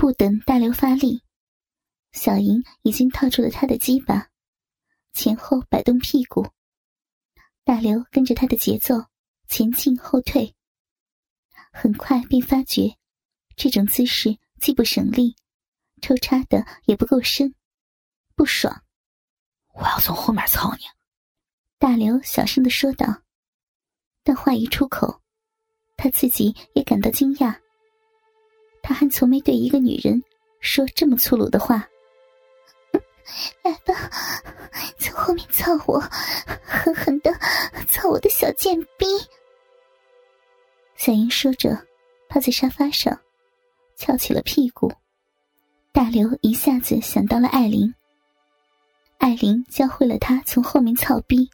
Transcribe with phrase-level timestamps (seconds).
[0.00, 1.22] 不等大刘发力，
[2.12, 4.30] 小莹已经套住了他的鸡巴，
[5.12, 6.48] 前后摆动屁股。
[7.64, 8.94] 大刘跟着他的节奏
[9.46, 10.56] 前进后退，
[11.70, 12.96] 很快便发觉
[13.56, 15.36] 这种姿势既不省力，
[16.00, 17.54] 抽插的也不够深，
[18.34, 18.82] 不爽。
[19.74, 20.84] 我要从后面操你。
[21.78, 23.06] 大刘小声的说道，
[24.22, 25.20] 但话一出口，
[25.98, 27.60] 他自己也感到惊讶。
[28.82, 30.22] 他还从没对一个女人
[30.60, 31.88] 说这么粗鲁的话。
[33.62, 34.10] 来吧，
[34.98, 36.00] 从后面操我，
[36.64, 37.32] 狠狠的
[37.86, 39.06] 操我的小贱逼。
[40.96, 41.86] 小英说着，
[42.28, 43.18] 趴在沙发上，
[43.96, 44.92] 翘起了屁股。
[45.92, 47.94] 大刘一下子想到了艾琳，
[49.18, 51.48] 艾琳教会了他从后面操逼。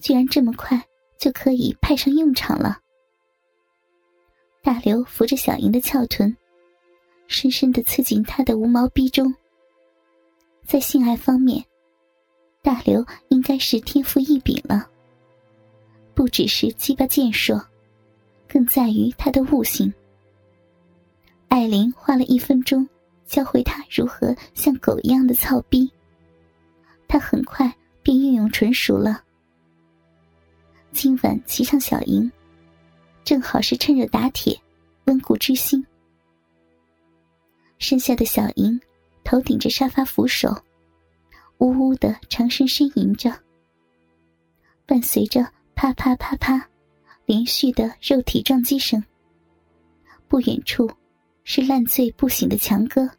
[0.00, 0.82] 居然这么快
[1.18, 2.80] 就可以派上用场了！
[4.66, 6.36] 大刘扶着小莹的翘臀，
[7.28, 9.32] 深深的刺进她的无毛逼中。
[10.64, 11.64] 在性爱方面，
[12.62, 14.90] 大刘应该是天赋异禀了。
[16.14, 17.64] 不只是鸡巴健硕，
[18.48, 19.94] 更在于他的悟性。
[21.46, 22.84] 艾琳花了一分钟
[23.24, 25.88] 教会他如何像狗一样的操逼，
[27.06, 29.22] 他很快便运用纯熟了。
[30.90, 32.28] 今晚骑上小莹，
[33.26, 34.56] 正好是趁热打铁，
[35.06, 35.84] 温故知新。
[37.76, 38.80] 身下的小莹
[39.24, 40.56] 头顶着沙发扶手，
[41.58, 43.36] 呜呜的长声呻吟着，
[44.86, 46.68] 伴随着啪啪啪啪
[47.24, 49.02] 连续的肉体撞击声。
[50.28, 50.88] 不远处
[51.42, 53.10] 是烂醉不醒的强哥，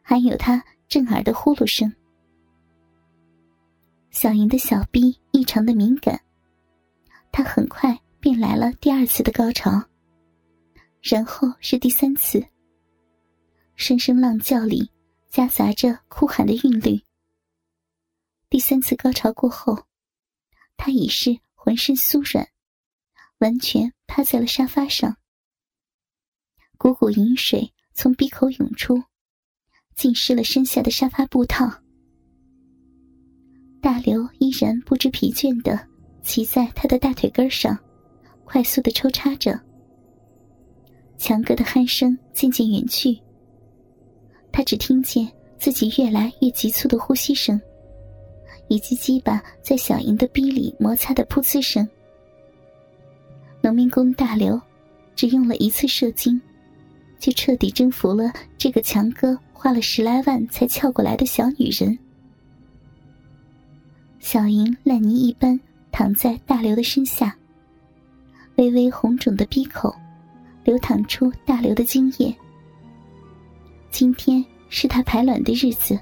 [0.00, 1.92] 还有他震耳的呼噜声。
[4.10, 6.18] 小莹的小臂异常的敏感。
[7.30, 7.98] 他很快
[8.34, 9.84] 便来了第二次的高潮，
[11.02, 12.42] 然后是第三次。
[13.74, 14.90] 声声浪叫里
[15.28, 16.98] 夹杂着哭喊的韵律。
[18.48, 19.84] 第三次高潮过后，
[20.78, 22.48] 他已是浑身酥软，
[23.36, 25.14] 完全趴在了沙发上。
[26.78, 29.02] 股股饮水从鼻口涌出，
[29.94, 31.70] 浸湿了身下的沙发布套。
[33.82, 35.86] 大刘依然不知疲倦的。
[36.22, 37.76] 骑在他的大腿根上，
[38.52, 39.58] 快速的抽插着。
[41.16, 43.18] 强哥的鼾声渐渐远去，
[44.52, 45.26] 他只听见
[45.56, 47.58] 自己越来越急促的呼吸声，
[48.68, 51.88] 以及鸡巴在小莹的逼里摩擦的噗呲声。
[53.62, 54.60] 农民工大刘
[55.16, 56.38] 只用了一次射精，
[57.18, 61.98] 就彻底征服了这个强哥花了十来万才撬过来的小女人。
[64.20, 65.58] 小莹烂泥一般。
[65.94, 67.36] 躺在大刘的身下，
[68.56, 69.94] 微微红肿的鼻口，
[70.64, 72.34] 流淌出大刘的精液。
[73.90, 75.98] 今天是他排卵的日子，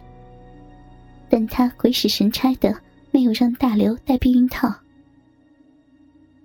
[1.28, 2.74] 但他鬼使神差的
[3.10, 4.72] 没有让大刘戴避孕套。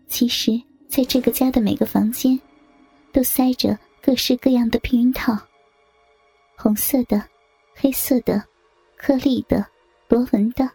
[0.07, 2.39] 其实，在这个家的每个房间，
[3.11, 5.37] 都塞着各式各样的避孕套，
[6.55, 7.21] 红色的、
[7.73, 8.41] 黑色的、
[8.95, 9.65] 颗粒的、
[10.07, 10.69] 螺纹的、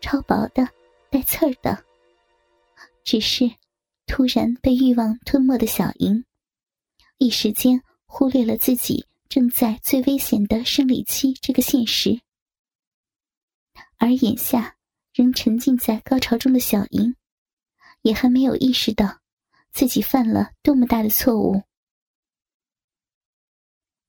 [0.00, 0.68] 超薄的、
[1.10, 1.82] 带刺儿的。
[3.02, 3.50] 只是，
[4.06, 6.24] 突然被欲望吞没的小莹，
[7.18, 12.20] 一时间忽略了自己正在最危险的生理期这个现实。
[13.96, 14.76] 而眼下
[15.12, 17.16] 仍沉浸在高潮中的小莹，
[18.02, 19.20] 也还没有意识到
[19.72, 21.62] 自己犯了多么大的错误。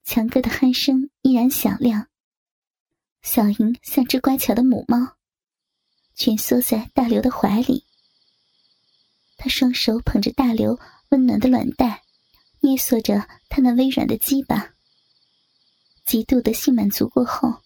[0.03, 2.09] 强哥的鼾声依然响亮。
[3.21, 5.15] 小莹像只乖巧的母猫，
[6.13, 7.85] 蜷缩在大刘的怀里。
[9.37, 10.79] 他双手捧着大刘
[11.09, 12.03] 温暖的卵袋，
[12.61, 14.73] 捏索着他那微软的鸡巴。
[16.05, 17.61] 极度的性满足过后，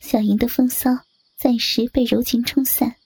[0.00, 0.90] 小莹的风骚
[1.36, 2.96] 暂时被柔情冲散。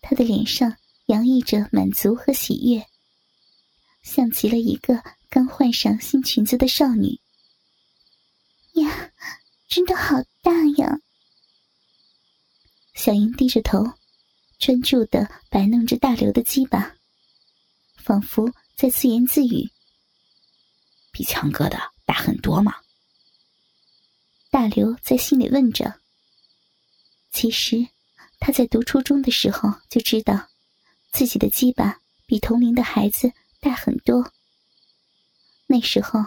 [0.00, 2.86] 她的脸上洋溢着满足和喜悦，
[4.02, 7.20] 像极了一个刚换上新裙子的少女。
[8.74, 9.12] 呀，
[9.68, 10.98] 真的好大呀！
[12.94, 13.84] 小莹低着头。
[14.64, 16.96] 专注的摆弄着大刘的鸡巴，
[17.98, 19.70] 仿佛在自言自语
[21.12, 22.74] ：“比强哥的大很多吗？”
[24.50, 26.00] 大刘在心里问着。
[27.30, 27.86] 其实
[28.40, 30.48] 他在读初中的时候就知道，
[31.12, 34.32] 自己的鸡巴比同龄的孩子大很多。
[35.66, 36.24] 那时候，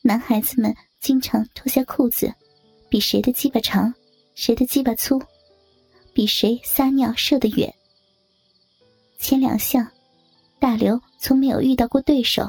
[0.00, 2.32] 男孩子们经常脱下裤子，
[2.88, 3.92] 比谁的鸡巴长，
[4.34, 5.22] 谁的鸡巴粗。
[6.14, 7.74] 比谁撒尿射得远。
[9.18, 9.86] 前两项，
[10.58, 12.48] 大刘从没有遇到过对手。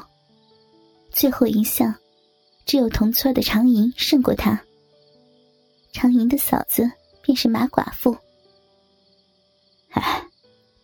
[1.09, 1.94] 最后一项，
[2.65, 4.62] 只有同村的常莹胜过他。
[5.91, 6.89] 常莹的嫂子
[7.21, 8.15] 便是马寡妇。
[9.91, 10.23] 哎，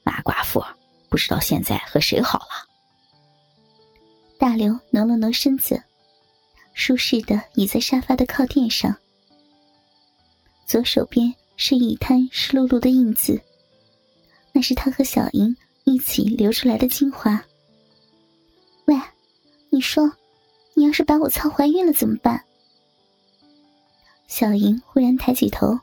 [0.04, 0.64] 马寡妇
[1.10, 2.68] 不知道现在和谁好了。
[4.40, 5.84] 大刘挪了挪身子，
[6.74, 8.96] 舒适的倚在沙发的靠垫上，
[10.66, 13.40] 左手边是一滩湿漉漉的印子，
[14.52, 17.44] 那是他和小莹一起流出来的精华。
[18.86, 18.96] 喂，
[19.70, 20.12] 你说，
[20.74, 22.44] 你要是把我操怀孕了怎么办？
[24.28, 25.78] 小莹忽然抬起头，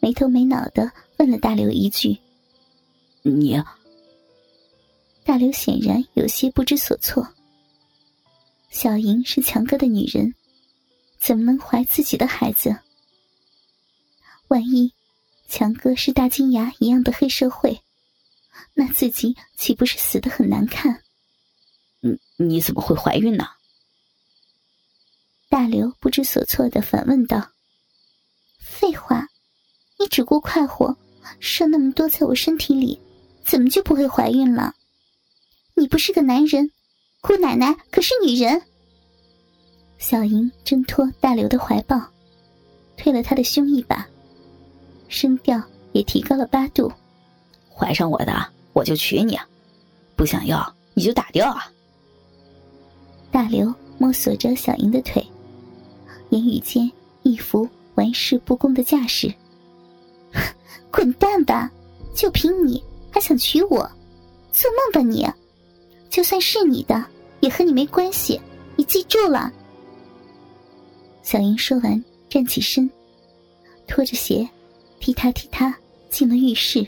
[0.00, 2.16] 没头没脑的问了大刘一句
[3.22, 3.62] ：“你？”
[5.24, 7.28] 大刘显然有些不知所措。
[8.70, 10.34] 小莹是强哥的女人，
[11.18, 12.74] 怎么能怀自己的孩子？
[14.48, 14.92] 万一
[15.46, 17.80] 强哥是大金牙一样的黑社会，
[18.74, 21.02] 那自己岂不是死的很难看？
[22.00, 23.46] 你你怎么会怀孕呢？
[25.48, 27.50] 大刘不知所措的反问道
[28.60, 29.28] ：“废话，
[29.98, 30.96] 你只顾快活，
[31.40, 33.00] 射那么多在我身体里，
[33.44, 34.74] 怎么就不会怀孕了？
[35.74, 36.70] 你不是个男人，
[37.20, 38.62] 姑奶奶可是女人。”
[39.98, 42.00] 小莹挣脱大刘的怀抱，
[42.96, 44.06] 推了他的胸一把，
[45.08, 45.60] 声调
[45.92, 46.92] 也提高了八度
[47.74, 48.32] ：“怀上我的，
[48.72, 49.36] 我就娶你；
[50.14, 51.70] 不想要，你就打掉啊！”
[53.32, 55.26] 大刘摸索着小莹的腿，
[56.30, 56.90] 言语间
[57.22, 59.32] 一副玩世不恭的架势。
[60.90, 61.70] 滚蛋吧！
[62.14, 63.78] 就凭你还想娶我？
[64.50, 65.26] 做梦吧你！
[66.10, 67.04] 就算是你的，
[67.40, 68.40] 也和你没关系。
[68.76, 69.52] 你记住了。
[71.22, 72.90] 小莹说完，站起身，
[73.86, 74.48] 拖着鞋，
[75.00, 75.74] 踢踏踢踏
[76.10, 76.86] 进了浴室。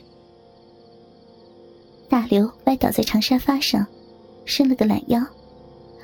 [2.08, 3.86] 大刘歪倒在长沙发上，
[4.44, 5.20] 伸了个懒腰。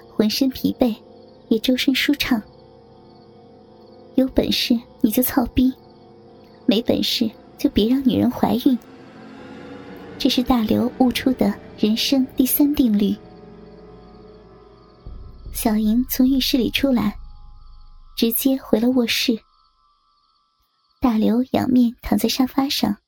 [0.08, 0.96] 浑身疲惫，
[1.48, 2.40] 也周身舒畅。
[4.14, 5.70] 有本事你就操逼，
[6.64, 8.78] 没本事就别让女人怀孕。
[10.18, 13.14] 这是大刘悟出的人生第三定律。
[15.52, 17.14] 小莹从浴室里出来，
[18.16, 19.38] 直接回了卧室。
[21.06, 23.00] 大刘仰面躺在沙发上，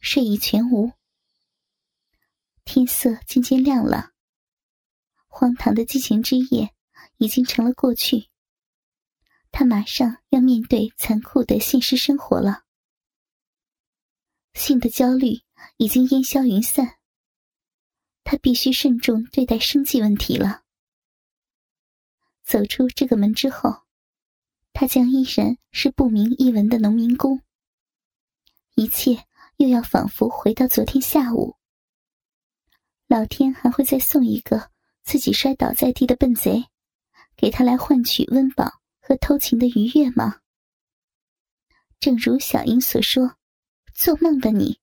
[0.00, 0.92] 睡意全无。
[2.64, 4.12] 天色渐渐亮了。
[5.26, 6.74] 荒唐的激情之夜
[7.18, 8.30] 已经成了过去，
[9.50, 12.64] 他马上要面对残酷的现实生活了。
[14.54, 15.42] 性的焦虑
[15.76, 16.96] 已经烟消云散，
[18.24, 20.62] 他必须慎重对待生计问题了。
[22.42, 23.81] 走出这个门之后，
[24.72, 27.40] 他将依然是不明一文的农民工，
[28.74, 29.24] 一切
[29.56, 31.56] 又要仿佛回到昨天下午。
[33.06, 34.70] 老天还会再送一个。
[35.04, 36.64] 自己摔倒在地的笨贼，
[37.36, 38.70] 给他来换取温饱
[39.00, 40.36] 和偷情的愉悦吗？
[41.98, 43.34] 正如小英所说
[43.92, 44.78] ：“做梦吧你！”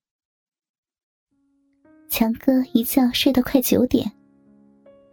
[2.11, 4.11] 强哥一觉睡到快九点，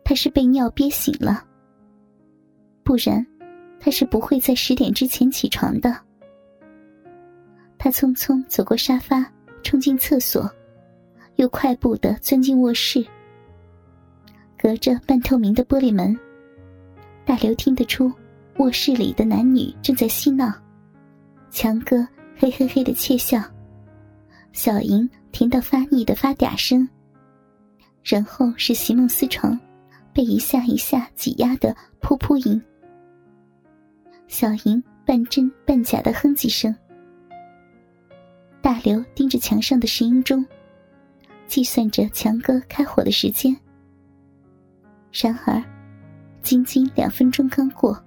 [0.04, 1.46] 他是被尿憋醒了，
[2.82, 3.24] 不然
[3.78, 5.96] 他是不会在十点之前起床的。
[7.78, 9.24] 他匆匆走过沙发，
[9.62, 10.50] 冲进厕所，
[11.36, 13.04] 又快步的钻进卧室。
[14.58, 16.18] 隔着半透明的玻璃门，
[17.24, 18.12] 大刘听得出
[18.56, 20.52] 卧室里的男女正在嬉闹。
[21.50, 21.96] 强哥
[22.36, 23.40] 嘿嘿嘿的窃笑，
[24.52, 26.88] 小莹听到发腻的发嗲声，
[28.02, 29.58] 然后是席梦思床
[30.12, 32.60] 被一下一下挤压的噗噗音。
[34.28, 36.74] 小莹半真半假的哼几声。
[38.60, 40.44] 大刘盯着墙上的石英钟，
[41.46, 43.56] 计算着强哥开火的时间。
[45.12, 45.62] 然而，
[46.42, 48.02] 仅仅两分钟刚过，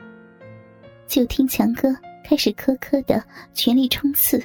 [1.07, 3.23] 就听强哥开始苛刻的
[3.53, 4.43] 全力冲刺。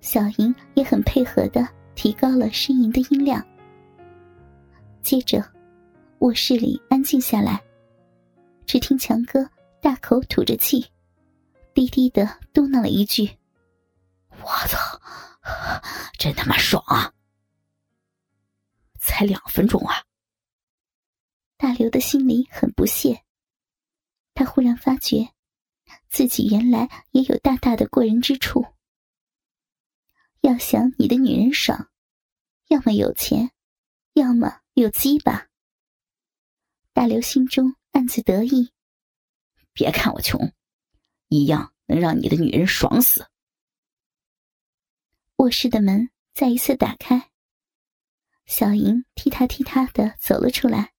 [0.00, 3.44] 小莹也很配合的提高了呻吟的音量。
[5.02, 5.42] 接着，
[6.18, 7.60] 卧室里安静下来，
[8.66, 9.48] 只听强哥
[9.80, 10.86] 大口吐着气，
[11.72, 13.38] 低低的嘟囔了一句
[14.42, 15.00] ：“我操，
[16.18, 17.12] 真他妈爽啊！
[18.98, 20.04] 才两分钟啊！”
[21.56, 23.24] 大刘的心里很不屑，
[24.34, 25.32] 他忽然发觉，
[26.10, 28.64] 自己原来也有大大的过人之处。
[30.42, 31.90] 要想你的女人爽，
[32.68, 33.50] 要么有钱，
[34.12, 35.48] 要么有鸡巴。
[36.92, 38.72] 大刘心中暗自得意，
[39.80, 40.52] 别看我穷，
[41.28, 43.30] 一样能让你的女人爽死。
[45.36, 47.30] 卧室的门再一次打开，
[48.44, 50.92] 小莹踢踏踢踏的走了出来。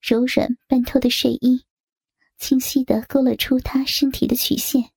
[0.00, 1.64] 柔软半透的睡衣，
[2.36, 4.90] 清晰的勾勒出他身体的曲线。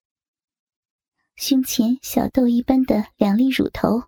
[1.36, 4.06] 胸前小豆一般的两粒乳头，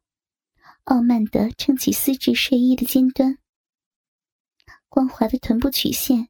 [0.86, 3.38] 傲慢的撑起丝质睡衣的尖端。
[4.90, 6.28] 光滑的臀部曲线，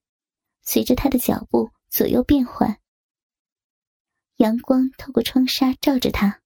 [0.61, 2.77] 随着他的脚步左右变换。
[4.35, 6.41] 阳光透过窗纱照着他，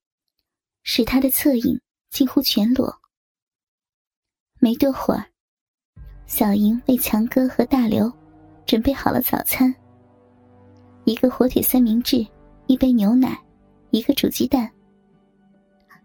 [0.83, 3.01] 使他的侧影几乎全裸。
[4.59, 5.25] 没多会儿，
[6.27, 8.13] 小莹为强哥和大刘
[8.67, 9.73] 准备好了早餐：
[11.05, 12.23] 一个火腿三明治，
[12.67, 13.35] 一杯牛奶，
[13.89, 14.71] 一个煮鸡蛋。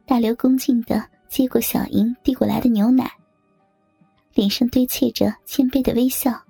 [0.07, 3.13] 大刘恭敬的接过小莹递过来的牛奶，
[4.33, 6.43] 脸上堆砌着谦卑的微笑。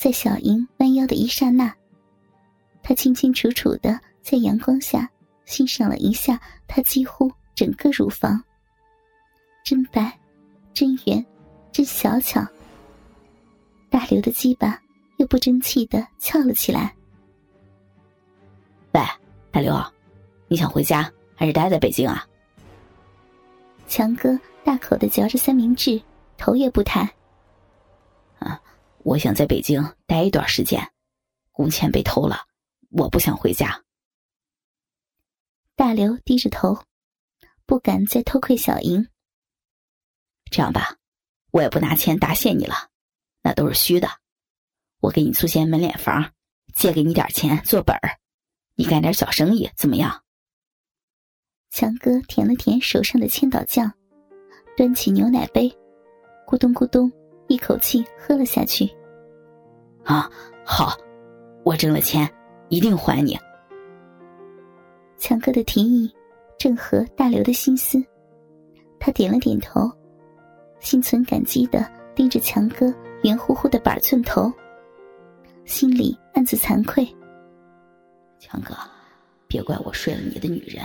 [0.00, 1.70] 在小莹弯腰的一刹那，
[2.82, 5.06] 他清清楚楚的在阳光下
[5.44, 8.42] 欣赏了一下她几乎整个乳房，
[9.62, 10.10] 真白。
[10.72, 11.22] 真圆，
[11.70, 12.40] 真小巧。
[13.90, 14.80] 大刘的鸡巴
[15.18, 16.94] 又不争气的翘了起来。
[18.92, 19.02] 喂，
[19.50, 19.74] 大刘，
[20.48, 22.26] 你想回家还是待在北京啊？
[23.86, 26.00] 强哥大口的嚼着三明治，
[26.38, 27.06] 头也不抬。
[29.02, 30.92] 我想在北京待一段时间，
[31.52, 32.46] 工钱被偷了，
[32.90, 33.82] 我不想回家。
[35.74, 36.84] 大刘低着头，
[37.64, 39.08] 不敢再偷窥小莹。
[40.50, 40.98] 这样吧，
[41.50, 42.90] 我也不拿钱答谢你了，
[43.42, 44.08] 那都是虚的。
[45.00, 46.32] 我给你租间门脸房，
[46.74, 48.18] 借给你点钱做本儿，
[48.74, 50.22] 你干点小生意怎么样？
[51.70, 53.90] 强哥舔了舔手上的千岛酱，
[54.76, 55.74] 端起牛奶杯，
[56.46, 57.10] 咕咚咕咚
[57.50, 58.88] 一口气喝了下去。
[60.04, 60.30] 啊，
[60.64, 60.96] 好，
[61.64, 62.30] 我挣了钱
[62.68, 63.36] 一定还你。
[65.18, 66.08] 强哥的提议
[66.56, 68.00] 正合大刘的心思，
[69.00, 69.90] 他点了点头。
[70.78, 74.50] 心存感激的盯着强哥圆乎乎的板寸头，
[75.64, 77.04] 心里暗自惭愧。
[78.38, 78.74] 强哥，
[79.48, 80.84] 别怪我睡了你的女人，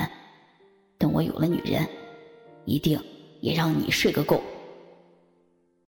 [0.97, 1.87] 等我有了女人，
[2.65, 2.99] 一定
[3.39, 4.41] 也让你睡个够。